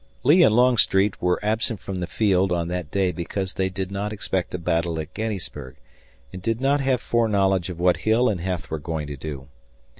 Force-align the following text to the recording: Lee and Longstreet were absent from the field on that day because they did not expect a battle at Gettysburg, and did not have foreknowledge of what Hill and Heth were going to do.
Lee 0.23 0.41
and 0.41 0.55
Longstreet 0.55 1.21
were 1.21 1.39
absent 1.45 1.79
from 1.79 1.99
the 1.99 2.07
field 2.07 2.51
on 2.51 2.69
that 2.69 2.89
day 2.89 3.11
because 3.11 3.53
they 3.53 3.69
did 3.69 3.91
not 3.91 4.11
expect 4.11 4.51
a 4.55 4.57
battle 4.57 4.99
at 4.99 5.13
Gettysburg, 5.13 5.75
and 6.33 6.41
did 6.41 6.59
not 6.59 6.81
have 6.81 6.99
foreknowledge 6.99 7.69
of 7.69 7.79
what 7.79 7.97
Hill 7.97 8.27
and 8.27 8.41
Heth 8.41 8.71
were 8.71 8.79
going 8.79 9.05
to 9.05 9.15
do. 9.15 9.47